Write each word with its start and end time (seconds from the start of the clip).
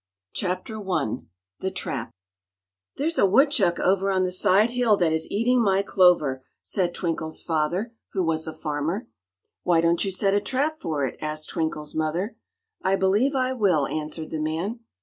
66 0.33 0.49
Chapter 0.49 0.89
I 0.91 1.17
The 1.59 1.69
Trap 1.69 2.09
"THERE'S 2.97 3.19
a 3.19 3.27
woodchuck 3.27 3.79
over 3.79 4.09
on 4.09 4.23
the 4.23 4.31
side 4.31 4.71
hill 4.71 4.97
that 4.97 5.13
is 5.13 5.29
eating 5.29 5.61
my 5.63 5.83
clover," 5.83 6.43
said 6.59 6.95
Twinkle's 6.95 7.43
father, 7.43 7.93
who 8.13 8.25
was 8.25 8.47
a 8.47 8.51
farmer. 8.57 9.07
"Why 9.61 9.79
don't 9.79 10.03
you 10.03 10.09
set 10.09 10.33
a 10.33 10.41
trap 10.41 10.79
for 10.79 11.05
it?" 11.05 11.17
asked 11.21 11.49
Twinkle's 11.51 11.93
mother. 11.93 12.35
"I 12.81 12.95
believe 12.95 13.35
I 13.35 13.53
will," 13.53 13.85
answered 13.85 14.31
the 14.31 14.39
man. 14.41 14.79